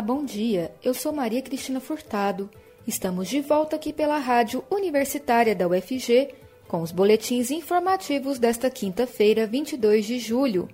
Bom 0.00 0.24
dia. 0.24 0.72
Eu 0.82 0.94
sou 0.94 1.12
Maria 1.12 1.42
Cristina 1.42 1.78
Furtado. 1.78 2.48
Estamos 2.86 3.28
de 3.28 3.42
volta 3.42 3.76
aqui 3.76 3.92
pela 3.92 4.16
Rádio 4.18 4.64
Universitária 4.70 5.54
da 5.54 5.68
UFG 5.68 6.30
com 6.66 6.80
os 6.80 6.90
boletins 6.90 7.50
informativos 7.50 8.38
desta 8.38 8.70
quinta-feira, 8.70 9.46
22 9.46 10.06
de 10.06 10.18
julho. 10.18 10.70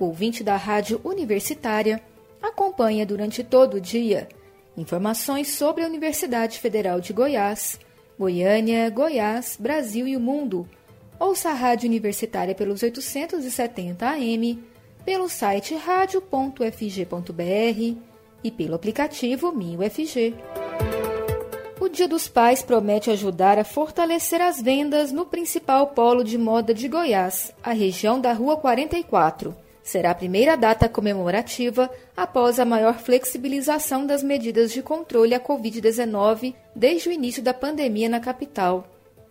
O 0.00 0.06
ouvinte 0.06 0.42
da 0.42 0.56
Rádio 0.56 1.00
Universitária 1.04 2.02
acompanha 2.42 3.06
durante 3.06 3.44
todo 3.44 3.74
o 3.74 3.80
dia 3.80 4.28
informações 4.76 5.54
sobre 5.54 5.84
a 5.84 5.86
Universidade 5.86 6.58
Federal 6.58 7.00
de 7.00 7.12
Goiás, 7.12 7.78
Goiânia, 8.18 8.90
Goiás, 8.90 9.56
Brasil 9.60 10.08
e 10.08 10.16
o 10.16 10.20
mundo. 10.20 10.68
Ouça 11.20 11.50
a 11.50 11.54
Rádio 11.54 11.88
Universitária 11.88 12.56
pelos 12.56 12.82
870 12.82 14.04
AM, 14.04 14.64
pelo 15.04 15.28
site 15.28 15.76
radio.fg.br 15.76 18.13
e 18.44 18.50
pelo 18.50 18.74
aplicativo 18.74 19.50
MinUFG. 19.50 20.34
O 21.80 21.88
Dia 21.88 22.06
dos 22.06 22.28
Pais 22.28 22.62
promete 22.62 23.10
ajudar 23.10 23.58
a 23.58 23.64
fortalecer 23.64 24.40
as 24.40 24.60
vendas 24.60 25.10
no 25.10 25.26
principal 25.26 25.88
polo 25.88 26.22
de 26.22 26.38
moda 26.38 26.72
de 26.72 26.86
Goiás, 26.86 27.52
a 27.62 27.72
região 27.72 28.20
da 28.20 28.32
Rua 28.32 28.56
44. 28.56 29.56
Será 29.82 30.12
a 30.12 30.14
primeira 30.14 30.56
data 30.56 30.88
comemorativa 30.88 31.90
após 32.16 32.58
a 32.58 32.64
maior 32.64 32.98
flexibilização 32.98 34.06
das 34.06 34.22
medidas 34.22 34.72
de 34.72 34.82
controle 34.82 35.34
à 35.34 35.40
Covid-19 35.40 36.54
desde 36.74 37.08
o 37.08 37.12
início 37.12 37.42
da 37.42 37.52
pandemia 37.52 38.08
na 38.08 38.18
capital. 38.18 38.88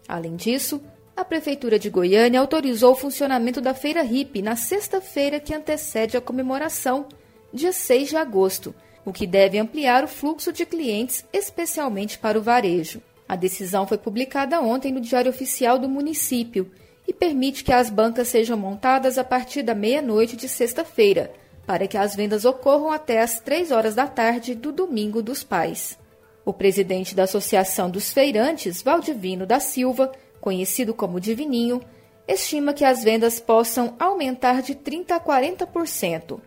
Além 0.07 0.35
disso, 0.35 0.79
a 1.15 1.23
Prefeitura 1.23 1.79
de 1.79 1.89
Goiânia 1.89 2.39
autorizou 2.39 2.91
o 2.91 2.95
funcionamento 2.95 3.61
da 3.61 3.73
Feira 3.73 4.03
Hip 4.03 4.41
na 4.41 4.55
sexta-feira 4.55 5.39
que 5.39 5.53
antecede 5.53 6.17
a 6.17 6.21
comemoração, 6.21 7.07
dia 7.51 7.71
6 7.71 8.09
de 8.09 8.17
agosto, 8.17 8.75
o 9.05 9.11
que 9.11 9.27
deve 9.27 9.57
ampliar 9.57 10.03
o 10.03 10.07
fluxo 10.07 10.51
de 10.51 10.65
clientes, 10.65 11.25
especialmente 11.33 12.17
para 12.17 12.37
o 12.37 12.41
varejo. 12.41 13.01
A 13.27 13.35
decisão 13.35 13.87
foi 13.87 13.97
publicada 13.97 14.61
ontem 14.61 14.91
no 14.91 15.01
Diário 15.01 15.29
Oficial 15.29 15.79
do 15.79 15.89
município 15.89 16.71
e 17.07 17.13
permite 17.13 17.63
que 17.63 17.73
as 17.73 17.89
bancas 17.89 18.27
sejam 18.27 18.57
montadas 18.57 19.17
a 19.17 19.23
partir 19.23 19.63
da 19.63 19.75
meia-noite 19.75 20.35
de 20.35 20.47
sexta-feira, 20.47 21.33
para 21.65 21.87
que 21.87 21.97
as 21.97 22.15
vendas 22.15 22.45
ocorram 22.45 22.91
até 22.91 23.21
às 23.21 23.39
três 23.39 23.71
horas 23.71 23.95
da 23.95 24.07
tarde 24.07 24.55
do 24.55 24.71
Domingo 24.71 25.21
dos 25.21 25.43
Pais. 25.43 25.97
O 26.45 26.53
presidente 26.53 27.15
da 27.15 27.23
Associação 27.23 27.89
dos 27.89 28.11
Feirantes, 28.11 28.81
Valdivino 28.81 29.45
da 29.45 29.59
Silva, 29.59 30.11
conhecido 30.41 30.93
como 30.93 31.19
Divininho, 31.19 31.81
estima 32.27 32.73
que 32.73 32.83
as 32.83 33.03
vendas 33.03 33.39
possam 33.39 33.95
aumentar 33.97 34.61
de 34.61 34.75
30% 34.75 35.11
a 35.11 35.19
40%. 35.19 36.39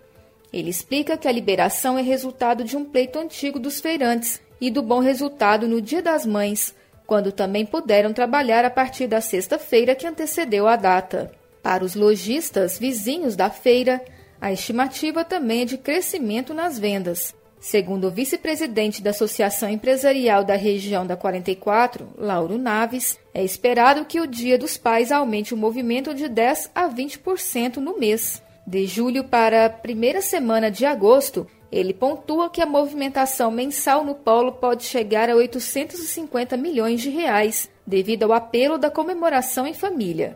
Ele 0.53 0.71
explica 0.71 1.17
que 1.17 1.29
a 1.29 1.33
liberação 1.33 1.99
é 1.99 2.03
resultado 2.03 2.65
de 2.65 2.77
um 2.77 2.85
pleito 2.85 3.19
antigo 3.19 3.59
dos 3.59 3.81
feirantes 3.81 4.41
e 4.61 4.71
do 4.71 4.83
bom 4.83 5.01
resultado 5.01 5.69
no 5.69 5.81
Dia 5.81 6.03
das 6.03 6.25
Mães, 6.25 6.75
quando 7.07 7.31
também 7.31 7.65
puderam 7.65 8.13
trabalhar 8.13 8.65
a 8.65 8.71
partir 8.71 9.07
da 9.07 9.21
sexta-feira 9.21 9.95
que 9.95 10.07
antecedeu 10.07 10.67
a 10.67 10.77
data. 10.77 11.31
Para 11.63 11.85
os 11.85 11.95
lojistas 11.95 12.79
vizinhos 12.79 13.37
da 13.37 13.51
feira, 13.51 14.03
a 14.41 14.53
estimativa 14.53 15.25
também 15.25 15.63
é 15.63 15.65
de 15.65 15.79
crescimento 15.79 16.55
nas 16.55 16.79
vendas. 16.79 17.35
Segundo 17.59 18.09
o 18.09 18.11
vice-presidente 18.11 19.03
da 19.03 19.11
Associação 19.11 19.69
Empresarial 19.69 20.45
da 20.45 20.55
região 20.55 21.07
da 21.07 21.17
44, 21.17 22.09
Lauro 22.17 22.59
Naves, 22.59 23.19
é 23.35 23.43
esperado 23.43 24.05
que 24.05 24.21
o 24.21 24.27
Dia 24.27 24.57
dos 24.59 24.77
Pais 24.77 25.11
aumente 25.11 25.55
o 25.55 25.57
movimento 25.57 26.15
de 26.15 26.29
10 26.29 26.71
a 26.75 26.89
20% 26.89 27.79
no 27.79 27.99
mês. 27.99 28.43
De 28.67 28.84
julho 28.84 29.22
para 29.22 29.67
a 29.67 29.70
primeira 29.70 30.20
semana 30.20 30.70
de 30.70 30.84
agosto, 30.84 31.47
ele 31.70 31.95
pontua 31.95 32.50
que 32.50 32.61
a 32.61 32.67
movimentação 32.67 33.48
mensal 33.48 34.05
no 34.05 34.14
polo 34.14 34.50
pode 34.53 34.83
chegar 34.83 35.31
a 35.31 35.36
850 35.36 36.56
milhões 36.56 37.00
de 37.00 37.09
reais, 37.09 37.70
devido 37.87 38.25
ao 38.25 38.32
apelo 38.32 38.76
da 38.76 38.91
comemoração 38.91 39.69
em 39.69 39.72
família. 39.72 40.34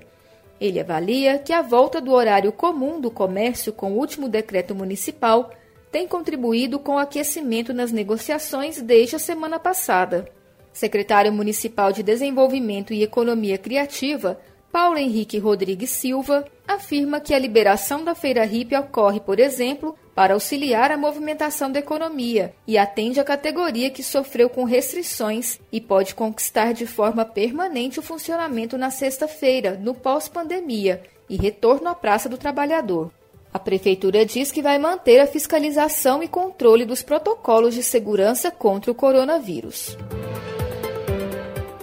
Ele 0.60 0.78
avalia 0.78 1.38
que 1.38 1.52
a 1.52 1.60
volta 1.60 2.00
do 2.00 2.12
horário 2.12 2.52
comum 2.52 3.00
do 3.00 3.10
comércio 3.10 3.72
com 3.72 3.92
o 3.92 3.98
último 3.98 4.28
decreto 4.28 4.76
municipal 4.76 5.50
tem 5.90 6.06
contribuído 6.06 6.78
com 6.78 6.92
o 6.92 6.98
aquecimento 6.98 7.72
nas 7.72 7.90
negociações 7.90 8.80
desde 8.80 9.16
a 9.16 9.18
semana 9.18 9.58
passada. 9.58 10.28
Secretário 10.72 11.32
Municipal 11.32 11.90
de 11.90 12.02
Desenvolvimento 12.02 12.92
e 12.92 13.02
Economia 13.02 13.58
Criativa, 13.58 14.38
Paulo 14.72 14.98
Henrique 14.98 15.36
Rodrigues 15.36 15.90
Silva 15.90 16.44
afirma 16.66 17.18
que 17.18 17.34
a 17.34 17.38
liberação 17.38 18.04
da 18.04 18.14
feira 18.14 18.44
hippie 18.44 18.76
ocorre, 18.76 19.18
por 19.18 19.40
exemplo, 19.40 19.96
para 20.14 20.34
auxiliar 20.34 20.92
a 20.92 20.96
movimentação 20.96 21.72
da 21.72 21.80
economia 21.80 22.54
e 22.68 22.78
atende 22.78 23.18
à 23.18 23.24
categoria 23.24 23.90
que 23.90 24.02
sofreu 24.02 24.48
com 24.48 24.62
restrições 24.62 25.58
e 25.72 25.80
pode 25.80 26.14
conquistar 26.14 26.72
de 26.72 26.86
forma 26.86 27.24
permanente 27.24 27.98
o 27.98 28.02
funcionamento 28.02 28.78
na 28.78 28.90
sexta-feira, 28.90 29.76
no 29.80 29.92
pós-pandemia, 29.92 31.02
e 31.28 31.36
retorno 31.36 31.88
à 31.88 31.94
Praça 31.94 32.28
do 32.28 32.38
Trabalhador. 32.38 33.10
A 33.52 33.58
Prefeitura 33.58 34.24
diz 34.24 34.52
que 34.52 34.62
vai 34.62 34.78
manter 34.78 35.18
a 35.18 35.26
fiscalização 35.26 36.22
e 36.22 36.28
controle 36.28 36.84
dos 36.84 37.02
protocolos 37.02 37.74
de 37.74 37.82
segurança 37.82 38.50
contra 38.52 38.92
o 38.92 38.94
coronavírus 38.94 39.96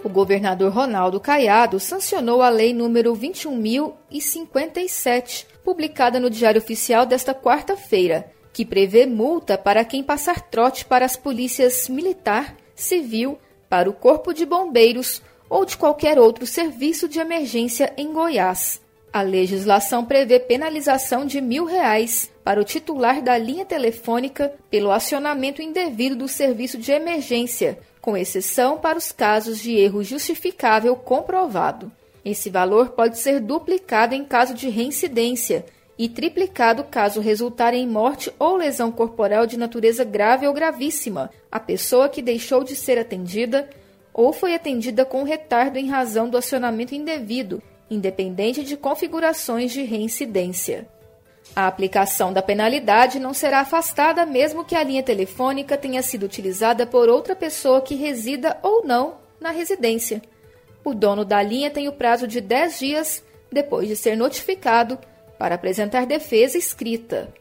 o 0.07 0.09
governador 0.09 0.72
Ronaldo 0.72 1.19
Caiado 1.19 1.79
sancionou 1.79 2.41
a 2.41 2.50
Lei 2.50 2.73
número 2.73 3.13
21.057, 3.13 5.45
publicada 5.63 6.19
no 6.19 6.28
Diário 6.29 6.62
Oficial 6.62 7.06
desta 7.06 7.34
quarta-feira, 7.35 8.31
que 8.53 8.66
prevê 8.66 9.06
multa 9.06 9.57
para 9.57 9.84
quem 9.84 10.01
passar 10.01 10.40
trote 10.41 10.85
para 10.85 11.03
as 11.06 11.18
polícias 11.18 11.90
militar, 11.90 12.56
civil, 12.73 13.38
para 13.69 13.90
o 13.90 13.94
Corpo 13.94 14.34
de 14.34 14.45
Bombeiros 14.45 15.22
ou 15.50 15.66
de 15.66 15.75
qualquer 15.75 16.18
outro 16.18 16.47
serviço 16.47 17.09
de 17.09 17.19
emergência 17.19 17.94
em 17.97 18.13
Goiás. 18.13 18.79
A 19.12 19.22
legislação 19.22 20.06
prevê 20.06 20.39
penalização 20.39 21.25
de 21.25 21.41
mil 21.41 21.66
reais 21.66 22.31
para 22.45 22.62
o 22.62 22.63
titular 22.63 23.22
da 23.22 23.38
linha 23.38 23.66
telefônica 23.66 24.53
pelo 24.69 24.89
acionamento 24.89 25.62
indevido 25.62 26.16
do 26.16 26.29
serviço 26.29 26.78
de 26.78 26.94
emergência, 26.94 27.78
com 28.07 28.16
exceção 28.16 28.78
para 28.78 28.97
os 28.97 29.12
casos 29.12 29.59
de 29.59 29.75
erro 29.75 30.01
justificável 30.01 30.95
comprovado. 30.95 31.91
Esse 32.23 32.50
valor 32.50 32.91
pode 32.91 33.19
ser 33.19 33.41
duplicado 33.41 34.16
em 34.16 34.23
caso 34.23 34.53
de 34.53 34.69
reincidência 34.69 35.66
e 35.97 36.07
triplicado 36.07 36.85
caso 36.85 37.19
resultar 37.19 37.73
em 37.73 37.85
morte 37.85 38.31
ou 38.40 38.56
lesão 38.56 38.94
corporal 38.94 39.45
de 39.45 39.57
natureza 39.57 40.06
grave 40.06 40.47
ou 40.47 40.53
gravíssima 40.53 41.29
a 41.51 41.59
pessoa 41.59 42.07
que 42.07 42.22
deixou 42.22 42.63
de 42.63 42.78
ser 42.78 42.97
atendida 42.97 43.69
ou 44.13 44.31
foi 44.31 44.56
atendida 44.56 45.03
com 45.03 45.24
retardo 45.24 45.78
em 45.78 45.89
razão 45.89 46.29
do 46.29 46.38
acionamento 46.38 46.95
indevido, 46.95 47.62
independente 47.91 48.63
de 48.63 48.78
configurações 48.78 49.74
de 49.74 49.84
reincidência. 49.84 50.88
A 51.56 51.68
aplicação 51.68 52.31
da 52.31 52.41
penalidade 52.41 53.19
não 53.19 53.34
será 53.34 53.62
afastada 53.62 54.25
mesmo 54.25 54.63
que 54.63 54.75
a 54.75 54.84
linha 54.84 55.02
telefônica 55.02 55.78
tenha 55.78 56.02
sido 56.02 56.24
utilizada 56.24 56.85
por 56.85 57.09
outra 57.09 57.35
pessoa 57.35 57.81
que 57.81 57.96
resida 57.96 58.58
ou 58.62 58.85
não 58.85 59.16
na 59.40 59.52
residência. 59.52 60.22
O 60.84 60.94
dono 60.94 61.25
da 61.25 61.41
linha 61.41 61.69
tem 61.69 61.88
o 61.88 61.94
prazo 61.94 62.28
de 62.28 62.40
10 62.40 62.80
dias 62.80 63.24
depois 63.52 63.88
de 63.88 63.96
ser 63.96 64.16
notificado 64.16 64.97
para 65.38 65.56
apresentar 65.56 66.06
defesa 66.06 66.57
escrita. 66.57 67.34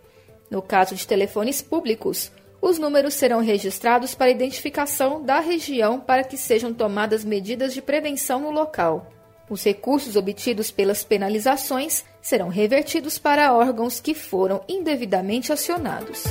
No 0.51 0.63
caso 0.63 0.95
de 0.95 1.07
telefones 1.07 1.61
públicos, 1.61 2.31
os 2.61 2.79
números 2.79 3.15
serão 3.15 3.41
registrados 3.41 4.15
para 4.15 4.31
identificação 4.31 5.23
da 5.23 5.41
região 5.41 6.01
para 6.01 6.25
que 6.25 6.37
sejam 6.37 6.73
tomadas 6.73 7.25
medidas 7.25 7.75
de 7.75 7.83
prevenção 7.83 8.41
no 8.41 8.51
local. 8.51 9.11
Os 9.49 9.63
recursos 9.63 10.17
obtidos 10.17 10.71
pelas 10.71 11.05
penalizações 11.05 12.05
serão 12.27 12.49
revertidos 12.49 13.19
para 13.19 13.55
órgãos 13.55 14.01
que 14.01 14.13
foram 14.13 14.61
indevidamente 14.69 15.53
acionados. 15.53 16.25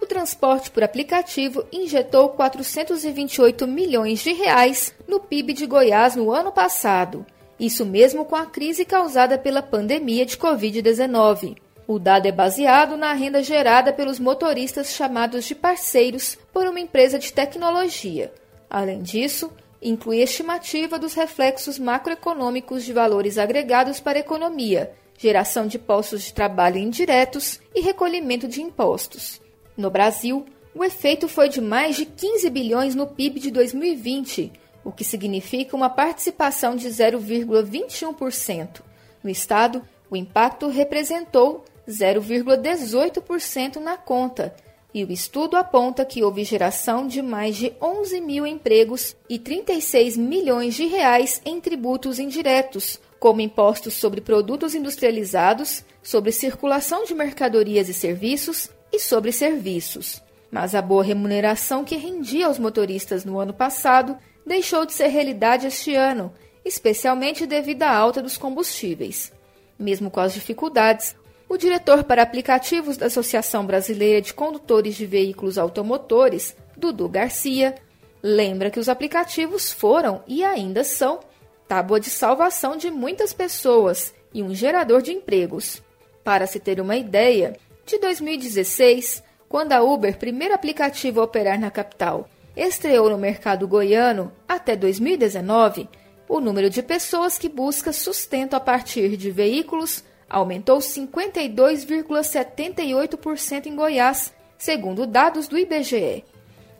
O 0.00 0.06
transporte 0.06 0.70
por 0.70 0.84
aplicativo 0.84 1.66
injetou 1.72 2.28
428 2.28 3.66
milhões 3.66 4.20
de 4.20 4.32
reais 4.32 4.94
no 5.08 5.18
PIB 5.18 5.54
de 5.54 5.66
Goiás 5.66 6.14
no 6.14 6.30
ano 6.30 6.52
passado. 6.52 7.26
Isso 7.58 7.84
mesmo 7.84 8.24
com 8.24 8.36
a 8.36 8.46
crise 8.46 8.84
causada 8.84 9.36
pela 9.36 9.60
pandemia 9.60 10.24
de 10.24 10.36
Covid-19. 10.36 11.56
O 11.84 11.98
dado 11.98 12.26
é 12.26 12.32
baseado 12.32 12.96
na 12.96 13.12
renda 13.12 13.42
gerada 13.42 13.92
pelos 13.92 14.20
motoristas 14.20 14.94
chamados 14.94 15.46
de 15.46 15.54
parceiros 15.56 16.38
por 16.52 16.64
uma 16.68 16.78
empresa 16.78 17.18
de 17.18 17.32
tecnologia. 17.32 18.32
Além 18.70 19.02
disso, 19.02 19.50
inclui 19.84 20.22
estimativa 20.22 20.98
dos 20.98 21.12
reflexos 21.12 21.78
macroeconômicos 21.78 22.82
de 22.84 22.92
valores 22.92 23.36
agregados 23.36 24.00
para 24.00 24.18
a 24.18 24.20
economia, 24.20 24.92
geração 25.18 25.66
de 25.66 25.78
postos 25.78 26.22
de 26.22 26.32
trabalho 26.32 26.78
indiretos 26.78 27.60
e 27.74 27.82
recolhimento 27.82 28.48
de 28.48 28.62
impostos. 28.62 29.40
No 29.76 29.90
Brasil, 29.90 30.46
o 30.74 30.82
efeito 30.82 31.28
foi 31.28 31.48
de 31.48 31.60
mais 31.60 31.96
de 31.96 32.06
15 32.06 32.48
bilhões 32.50 32.94
no 32.94 33.06
PIB 33.06 33.38
de 33.38 33.50
2020, 33.50 34.50
o 34.82 34.90
que 34.90 35.04
significa 35.04 35.76
uma 35.76 35.90
participação 35.90 36.74
de 36.74 36.88
0,21%. 36.88 38.80
No 39.22 39.30
estado, 39.30 39.82
o 40.10 40.16
impacto 40.16 40.68
representou 40.68 41.64
0,18% 41.88 43.76
na 43.76 43.96
conta, 43.96 44.54
E 44.94 45.02
o 45.04 45.10
estudo 45.10 45.56
aponta 45.56 46.04
que 46.04 46.22
houve 46.22 46.44
geração 46.44 47.08
de 47.08 47.20
mais 47.20 47.56
de 47.56 47.72
11 47.82 48.20
mil 48.20 48.46
empregos 48.46 49.16
e 49.28 49.40
36 49.40 50.16
milhões 50.16 50.76
de 50.76 50.86
reais 50.86 51.42
em 51.44 51.60
tributos 51.60 52.20
indiretos, 52.20 53.00
como 53.18 53.40
impostos 53.40 53.94
sobre 53.94 54.20
produtos 54.20 54.72
industrializados, 54.72 55.84
sobre 56.00 56.30
circulação 56.30 57.04
de 57.04 57.12
mercadorias 57.12 57.88
e 57.88 57.94
serviços 57.94 58.70
e 58.92 59.00
sobre 59.00 59.32
serviços. 59.32 60.22
Mas 60.48 60.76
a 60.76 60.80
boa 60.80 61.02
remuneração 61.02 61.82
que 61.82 61.96
rendia 61.96 62.46
aos 62.46 62.60
motoristas 62.60 63.24
no 63.24 63.40
ano 63.40 63.52
passado 63.52 64.16
deixou 64.46 64.86
de 64.86 64.92
ser 64.92 65.08
realidade 65.08 65.66
este 65.66 65.96
ano, 65.96 66.32
especialmente 66.64 67.46
devido 67.46 67.82
à 67.82 67.90
alta 67.90 68.22
dos 68.22 68.38
combustíveis. 68.38 69.32
Mesmo 69.76 70.08
com 70.08 70.20
as 70.20 70.34
dificuldades, 70.34 71.16
o 71.48 71.56
diretor 71.56 72.04
para 72.04 72.22
aplicativos 72.22 72.96
da 72.96 73.06
Associação 73.06 73.66
Brasileira 73.66 74.20
de 74.20 74.32
Condutores 74.34 74.94
de 74.94 75.06
Veículos 75.06 75.58
Automotores, 75.58 76.56
Dudu 76.76 77.08
Garcia, 77.08 77.74
lembra 78.22 78.70
que 78.70 78.80
os 78.80 78.88
aplicativos 78.88 79.72
foram 79.72 80.22
e 80.26 80.42
ainda 80.42 80.82
são 80.82 81.20
tábua 81.68 82.00
de 82.00 82.10
salvação 82.10 82.76
de 82.76 82.90
muitas 82.90 83.32
pessoas 83.32 84.14
e 84.32 84.42
um 84.42 84.54
gerador 84.54 85.02
de 85.02 85.12
empregos. 85.12 85.82
Para 86.22 86.46
se 86.46 86.58
ter 86.58 86.80
uma 86.80 86.96
ideia, 86.96 87.56
de 87.86 87.98
2016, 87.98 89.22
quando 89.48 89.72
a 89.72 89.82
Uber, 89.82 90.18
primeiro 90.18 90.54
aplicativo 90.54 91.20
a 91.20 91.24
operar 91.24 91.60
na 91.60 91.70
capital, 91.70 92.28
estreou 92.56 93.10
no 93.10 93.18
mercado 93.18 93.68
goiano, 93.68 94.32
até 94.48 94.74
2019, 94.74 95.88
o 96.28 96.40
número 96.40 96.70
de 96.70 96.82
pessoas 96.82 97.36
que 97.36 97.48
busca 97.48 97.92
sustento 97.92 98.54
a 98.54 98.60
partir 98.60 99.16
de 99.16 99.30
veículos 99.30 100.02
aumentou 100.28 100.78
52,78% 100.78 103.66
em 103.66 103.76
Goiás, 103.76 104.34
segundo 104.58 105.06
dados 105.06 105.48
do 105.48 105.58
IBGE. 105.58 106.24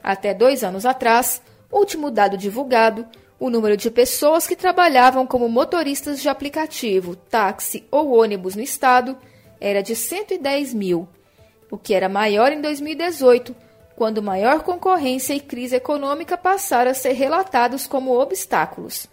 Até 0.03 0.35
dois 0.35 0.65
anos 0.65 0.87
atrás, 0.87 1.43
último 1.71 2.11
dado 2.11 2.37
divulgado, 2.37 3.07
o 3.39 3.51
número 3.51 3.77
de 3.77 3.91
pessoas 3.91 4.47
que 4.47 4.57
trabalhavam 4.57 5.27
como 5.27 5.49
motoristas 5.49 6.23
de 6.23 6.29
aplicativo, 6.29 7.17
táxi 7.17 7.85
ou 7.91 8.19
ônibus 8.19 8.55
no 8.55 8.63
estado 8.63 9.17
era 9.61 9.83
de 9.83 9.97
110 9.97 10.75
mil, 10.75 11.09
o 11.71 11.77
que 11.77 11.95
era 11.95 12.09
maior 12.09 12.53
em 12.53 12.61
2018, 12.61 13.55
quando 13.97 14.23
maior 14.23 14.63
concorrência 14.63 15.35
e 15.35 15.41
crise 15.41 15.77
econômica 15.77 16.37
passaram 16.37 16.91
a 16.91 16.95
ser 16.95 17.13
relatados 17.13 17.87
como 17.87 18.19
obstáculos. 18.19 19.07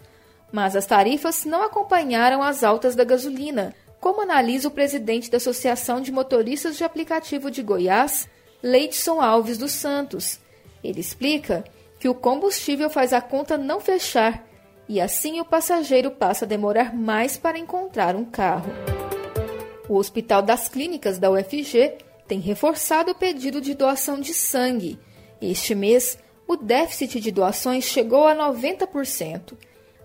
Mas 0.50 0.76
as 0.76 0.86
tarifas 0.86 1.44
não 1.44 1.62
acompanharam 1.62 2.42
as 2.42 2.62
altas 2.62 2.94
da 2.94 3.04
gasolina, 3.04 3.74
como 4.02 4.20
analisa 4.20 4.66
o 4.66 4.70
presidente 4.72 5.30
da 5.30 5.36
Associação 5.36 6.00
de 6.00 6.10
Motoristas 6.10 6.76
de 6.76 6.82
Aplicativo 6.82 7.52
de 7.52 7.62
Goiás, 7.62 8.28
Leidson 8.60 9.20
Alves 9.20 9.56
dos 9.56 9.70
Santos. 9.70 10.40
Ele 10.82 10.98
explica 10.98 11.62
que 12.00 12.08
o 12.08 12.14
combustível 12.14 12.90
faz 12.90 13.12
a 13.12 13.20
conta 13.20 13.56
não 13.56 13.78
fechar 13.78 14.44
e 14.88 15.00
assim 15.00 15.38
o 15.38 15.44
passageiro 15.44 16.10
passa 16.10 16.44
a 16.44 16.48
demorar 16.48 16.92
mais 16.92 17.36
para 17.36 17.56
encontrar 17.56 18.16
um 18.16 18.24
carro. 18.24 18.72
O 19.88 19.94
Hospital 19.94 20.42
das 20.42 20.68
Clínicas 20.68 21.20
da 21.20 21.30
UFG 21.30 21.98
tem 22.26 22.40
reforçado 22.40 23.12
o 23.12 23.14
pedido 23.14 23.60
de 23.60 23.72
doação 23.72 24.18
de 24.18 24.34
sangue. 24.34 24.98
Este 25.40 25.76
mês, 25.76 26.18
o 26.48 26.56
déficit 26.56 27.20
de 27.20 27.30
doações 27.30 27.84
chegou 27.84 28.26
a 28.26 28.34
90%. 28.34 29.56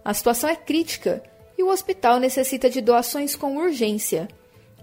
A 0.06 0.14
situação 0.14 0.48
é 0.48 0.56
crítica 0.56 1.24
e 1.58 1.64
o 1.64 1.70
hospital 1.70 2.20
necessita 2.20 2.70
de 2.70 2.82
doações 2.82 3.36
com 3.36 3.58
urgência. 3.58 4.28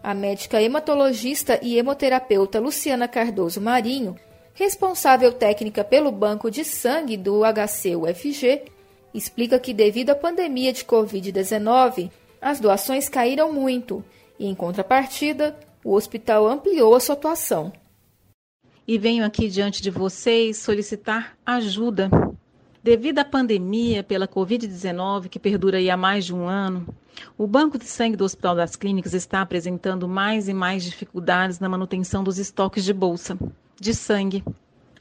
A 0.03 0.13
médica 0.13 0.61
hematologista 0.61 1.59
e 1.63 1.79
hemoterapeuta 1.79 2.61
Luciana 2.61 3.09
Cardoso 3.09 3.61
Marinho 3.61 4.17
responsável 4.55 5.33
técnica 5.33 5.83
pelo 5.85 6.13
Banco 6.13 6.51
de 6.51 6.65
Sangue 6.65 7.17
do 7.17 7.43
HC-UFG, 7.43 8.63
explica 9.13 9.59
que 9.59 9.75
devido 9.75 10.11
à 10.11 10.15
pandemia 10.15 10.73
de 10.73 10.85
Covid-19, 10.85 12.11
as 12.41 12.61
doações 12.61 13.09
caíram 13.09 13.53
muito 13.53 14.05
e, 14.39 14.47
em 14.47 14.55
contrapartida, 14.55 15.59
o 15.85 15.93
hospital 15.93 16.47
ampliou 16.47 16.95
a 16.95 17.01
sua 17.01 17.15
atuação. 17.15 17.73
E 18.87 18.99
venho 18.99 19.25
aqui 19.25 19.49
diante 19.49 19.83
de 19.83 19.91
vocês 19.91 20.59
solicitar 20.59 21.37
ajuda. 21.45 22.11
Devido 22.85 23.19
à 23.19 23.25
pandemia 23.25 24.03
pela 24.03 24.29
Covid-19, 24.29 25.31
que 25.31 25.39
perdura 25.39 25.79
há 25.91 25.97
mais 25.97 26.27
de 26.27 26.35
um 26.35 26.47
ano, 26.47 26.87
o 27.39 27.47
Banco 27.47 27.79
de 27.79 27.87
Sangue 27.87 28.15
do 28.15 28.27
Hospital 28.27 28.55
das 28.55 28.77
Clínicas 28.77 29.15
está 29.15 29.41
apresentando 29.41 30.07
mais 30.07 30.51
e 30.51 30.53
mais 30.53 30.85
dificuldades 30.85 31.59
na 31.59 31.67
manutenção 31.67 32.23
dos 32.23 32.39
estoques 32.39 32.85
de 32.85 32.93
bolsa 32.93 33.39
de 33.81 33.95
sangue. 33.95 34.45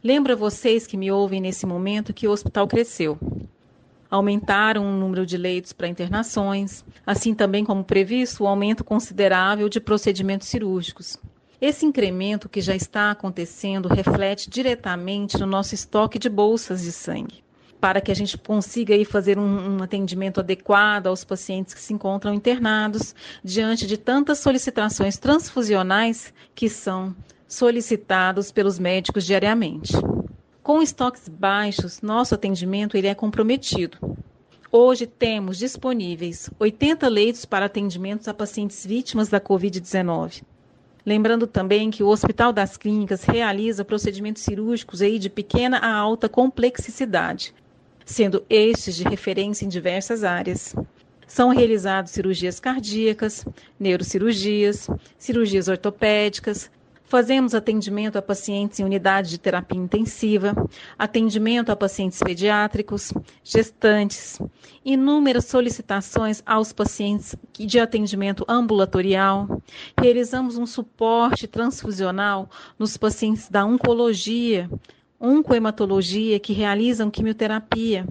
Lembro 0.02 0.32
a 0.32 0.36
vocês 0.38 0.88
que 0.88 0.96
me 0.96 1.12
ouvem 1.12 1.42
nesse 1.42 1.66
momento 1.66 2.14
que 2.14 2.26
o 2.26 2.32
hospital 2.32 2.70
cresceu. 2.70 3.20
Aumentaram 4.10 4.86
o 4.86 4.98
número 4.98 5.26
de 5.26 5.36
leitos 5.36 5.74
para 5.74 5.90
internações, 5.90 6.86
assim 7.06 7.34
também 7.34 7.66
como 7.66 7.84
previsto 7.84 8.46
o 8.46 8.48
aumento 8.48 8.86
considerável 8.86 9.68
de 9.68 9.82
procedimentos 9.82 10.48
cirúrgicos. 10.48 11.18
Esse 11.60 11.86
incremento 11.86 12.48
que 12.48 12.62
já 12.62 12.78
está 12.78 13.12
acontecendo 13.12 13.90
reflete 13.90 14.50
diretamente 14.50 15.38
no 15.38 15.46
nosso 15.46 15.76
estoque 15.76 16.18
de 16.18 16.30
bolsas 16.30 16.82
de 16.82 16.94
sangue, 16.94 17.44
para 17.84 18.00
que 18.00 18.14
a 18.14 18.16
gente 18.16 18.38
consiga 18.38 18.96
aí 18.96 19.04
fazer 19.04 19.38
um, 19.38 19.76
um 19.76 19.84
atendimento 19.84 20.40
adequado 20.40 21.08
aos 21.08 21.26
pacientes 21.26 21.74
que 21.74 21.82
se 21.82 21.92
encontram 21.92 22.34
internados 22.34 23.14
diante 23.44 23.86
de 23.86 23.98
tantas 23.98 24.40
solicitações 24.40 25.18
transfusionais 25.18 26.34
que 26.56 26.70
são 26.70 27.14
solicitados 27.46 28.54
pelos 28.54 28.80
médicos 28.80 29.26
diariamente. 29.26 29.92
Com 30.62 30.82
estoques 30.82 31.28
baixos, 31.28 32.02
nosso 32.02 32.34
atendimento 32.34 32.96
ele 32.96 33.08
é 33.08 33.14
comprometido. 33.14 33.98
Hoje 34.72 35.06
temos 35.06 35.58
disponíveis 35.58 36.50
80 36.58 37.06
leitos 37.10 37.44
para 37.44 37.66
atendimentos 37.66 38.30
a 38.30 38.34
pacientes 38.34 38.86
vítimas 38.86 39.28
da 39.28 39.42
Covid-19. 39.42 40.42
Lembrando 41.06 41.46
também 41.46 41.92
que 41.92 42.02
o 42.02 42.08
Hospital 42.08 42.54
das 42.54 42.78
Clínicas 42.78 43.26
realiza 43.26 43.84
procedimentos 43.84 44.42
cirúrgicos 44.42 45.02
aí 45.02 45.20
de 45.20 45.30
pequena 45.30 45.80
a 45.80 45.94
alta 45.94 46.30
complexidade, 46.30 47.54
sendo 48.06 48.44
estes 48.50 48.96
de 48.96 49.04
referência 49.04 49.66
em 49.66 49.70
diversas 49.70 50.24
áreas. 50.24 50.76
São 51.28 51.50
realizadas 51.50 52.12
cirurgias 52.12 52.60
cardíacas, 52.60 53.46
neurocirurgias, 53.80 54.88
cirurgias 55.18 55.68
ortopédicas, 55.68 56.70
Fazemos 57.14 57.54
atendimento 57.54 58.16
a 58.16 58.24
pacientes 58.24 58.80
em 58.80 58.84
unidade 58.84 59.30
de 59.30 59.38
terapia 59.38 59.78
intensiva, 59.78 60.56
atendimento 60.98 61.70
a 61.72 61.76
pacientes 61.76 62.18
pediátricos, 62.18 63.14
gestantes, 63.44 64.40
inúmeras 64.84 65.46
solicitações 65.46 66.42
aos 66.44 66.74
pacientes 66.74 67.36
de 67.54 67.80
atendimento 67.80 68.44
ambulatorial. 68.48 69.62
Realizamos 69.96 70.58
um 70.58 70.66
suporte 70.66 71.46
transfusional 71.46 72.50
nos 72.80 72.98
pacientes 72.98 73.48
da 73.48 73.64
oncologia, 73.64 74.68
oncohematologia 75.24 76.38
que 76.38 76.52
realizam 76.52 77.10
quimioterapia. 77.10 78.06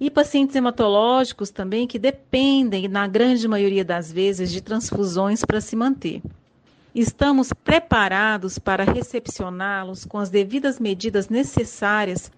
E 0.00 0.10
pacientes 0.10 0.56
hematológicos 0.56 1.50
também 1.50 1.86
que 1.86 1.98
dependem, 1.98 2.88
na 2.88 3.06
grande 3.06 3.46
maioria 3.46 3.84
das 3.84 4.10
vezes, 4.10 4.50
de 4.50 4.62
transfusões 4.62 5.44
para 5.44 5.60
se 5.60 5.76
manter. 5.76 6.22
Estamos 6.94 7.52
preparados 7.52 8.58
para 8.58 8.82
recepcioná-los 8.82 10.06
com 10.06 10.16
as 10.16 10.30
devidas 10.30 10.80
medidas 10.80 11.28
necessárias 11.28 12.32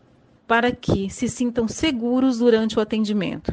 para 0.49 0.73
que 0.73 1.09
se 1.09 1.28
sintam 1.28 1.68
seguros 1.68 2.38
durante 2.38 2.76
o 2.76 2.82
atendimento. 2.82 3.52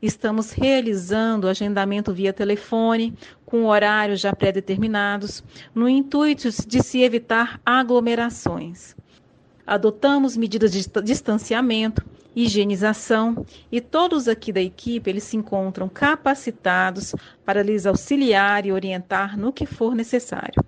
Estamos 0.00 0.50
realizando 0.50 1.46
agendamento 1.46 2.12
via 2.12 2.32
telefone, 2.32 3.14
com 3.44 3.66
horários 3.66 4.20
já 4.20 4.34
pré-determinados, 4.34 5.44
no 5.74 5.86
intuito 5.88 6.48
de 6.66 6.82
se 6.82 7.02
evitar 7.02 7.60
aglomerações. 7.64 8.96
Adotamos 9.72 10.36
medidas 10.36 10.70
de 10.70 10.86
distanciamento 11.02 12.04
higienização 12.36 13.46
e 13.70 13.80
todos 13.80 14.28
aqui 14.28 14.52
da 14.52 14.60
equipe 14.60 15.08
eles 15.08 15.24
se 15.24 15.34
encontram 15.34 15.88
capacitados 15.88 17.14
para 17.42 17.62
lhes 17.62 17.86
auxiliar 17.86 18.66
e 18.66 18.72
orientar 18.72 19.34
no 19.38 19.50
que 19.50 19.64
for 19.64 19.94
necessário. 19.94 20.62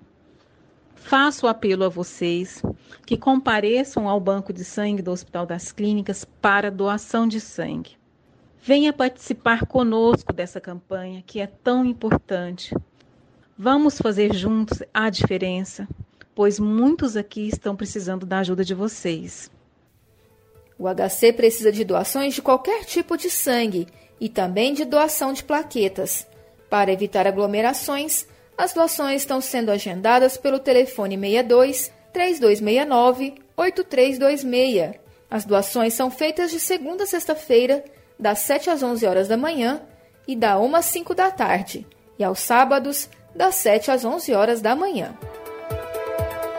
Faço 0.94 1.46
apelo 1.46 1.84
a 1.84 1.90
vocês 1.90 2.62
que 3.04 3.18
compareçam 3.18 4.08
ao 4.08 4.18
banco 4.18 4.54
de 4.54 4.64
sangue 4.64 5.02
do 5.02 5.10
Hospital 5.10 5.44
das 5.44 5.70
Clínicas 5.70 6.24
para 6.40 6.70
doação 6.70 7.28
de 7.28 7.42
sangue. 7.42 7.98
Venha 8.62 8.90
participar 8.90 9.66
conosco 9.66 10.32
dessa 10.32 10.62
campanha 10.62 11.22
que 11.26 11.40
é 11.40 11.46
tão 11.46 11.84
importante. 11.84 12.74
Vamos 13.58 13.98
fazer 13.98 14.32
juntos 14.32 14.82
a 14.94 15.10
diferença, 15.10 15.86
pois 16.34 16.58
muitos 16.58 17.16
aqui 17.16 17.48
estão 17.48 17.76
precisando 17.76 18.26
da 18.26 18.40
ajuda 18.40 18.64
de 18.64 18.74
vocês. 18.74 19.50
O 20.78 20.88
HC 20.88 21.32
precisa 21.32 21.70
de 21.70 21.84
doações 21.84 22.34
de 22.34 22.42
qualquer 22.42 22.84
tipo 22.84 23.16
de 23.16 23.30
sangue 23.30 23.86
e 24.20 24.28
também 24.28 24.74
de 24.74 24.84
doação 24.84 25.32
de 25.32 25.44
plaquetas. 25.44 26.26
Para 26.68 26.92
evitar 26.92 27.26
aglomerações, 27.26 28.26
as 28.58 28.72
doações 28.72 29.22
estão 29.22 29.40
sendo 29.40 29.70
agendadas 29.70 30.36
pelo 30.36 30.58
telefone 30.58 31.16
62 31.16 31.92
3269-8326. 32.14 34.94
As 35.30 35.44
doações 35.44 35.94
são 35.94 36.10
feitas 36.10 36.50
de 36.50 36.58
segunda 36.60 37.04
a 37.04 37.06
sexta-feira, 37.06 37.84
das 38.18 38.40
7 38.40 38.68
às 38.70 38.82
11 38.82 39.06
horas 39.06 39.28
da 39.28 39.36
manhã 39.36 39.80
e 40.26 40.34
da 40.36 40.58
1 40.58 40.76
às 40.76 40.86
5 40.86 41.14
da 41.14 41.30
tarde, 41.30 41.86
e 42.16 42.24
aos 42.24 42.38
sábados, 42.38 43.10
das 43.34 43.56
7 43.56 43.90
às 43.90 44.04
11 44.04 44.32
horas 44.32 44.60
da 44.60 44.76
manhã. 44.76 45.18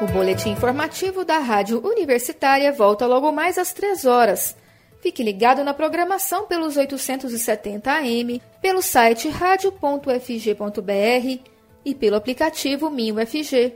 O 0.05 0.13
boletim 0.13 0.51
informativo 0.51 1.25
da 1.25 1.39
Rádio 1.39 1.83
Universitária 1.83 2.71
volta 2.71 3.07
logo 3.07 3.31
mais 3.31 3.57
às 3.57 3.73
3 3.73 4.05
horas. 4.05 4.55
Fique 5.01 5.23
ligado 5.23 5.63
na 5.63 5.73
programação 5.73 6.45
pelos 6.45 6.77
870 6.77 7.91
AM, 7.91 8.39
pelo 8.61 8.83
site 8.83 9.29
radio.fg.br 9.29 10.11
e 11.83 11.95
pelo 11.95 12.15
aplicativo 12.15 12.91
MinUFG. 12.91 13.73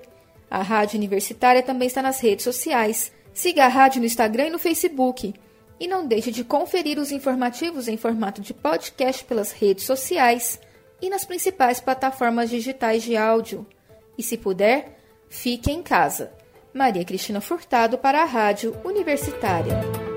A 0.51 0.62
Rádio 0.62 0.98
Universitária 0.98 1.63
também 1.63 1.88
está 1.88 2.03
nas 2.03 2.19
redes 2.19 2.43
sociais. 2.43 3.12
Siga 3.33 3.65
a 3.65 3.67
rádio 3.67 4.00
no 4.00 4.05
Instagram 4.05 4.50
e 4.50 4.51
no 4.51 4.59
Facebook. 4.59 5.33
E 5.79 5.88
não 5.88 6.05
deixe 6.05 6.29
de 6.29 6.43
conferir 6.43 7.00
os 7.00 7.12
informativos 7.12 7.88
em 7.88 7.98
formato 7.98 8.39
de 8.39 8.53
podcast 8.53 9.25
pelas 9.25 9.51
redes 9.51 9.83
sociais 9.83 10.59
e 11.01 11.09
nas 11.09 11.25
principais 11.25 11.79
plataformas 11.79 12.51
digitais 12.51 13.01
de 13.01 13.17
áudio. 13.17 13.65
E 14.15 14.21
se 14.21 14.38
puder, 14.38 14.99
fique 15.29 15.71
em 15.71 15.81
casa. 15.81 16.31
Maria 16.74 17.05
Cristina 17.05 17.41
Furtado 17.41 17.98
para 17.98 18.21
a 18.21 18.25
Rádio 18.25 18.75
Universitária. 18.83 20.08